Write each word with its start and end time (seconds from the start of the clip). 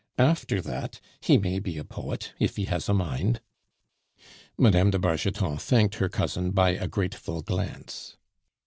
After 0.17 0.61
that, 0.63 0.99
he 1.21 1.37
may 1.37 1.59
be 1.59 1.77
a 1.77 1.83
poet 1.83 2.33
if 2.39 2.55
he 2.55 2.65
has 2.65 2.89
a 2.89 2.93
mind." 2.95 3.39
Mme. 4.57 4.89
de 4.89 4.97
Bargeton 4.97 5.57
thanked 5.59 5.93
her 5.97 6.09
cousin 6.09 6.49
by 6.49 6.69
a 6.71 6.87
grateful 6.87 7.43
glance. 7.43 8.17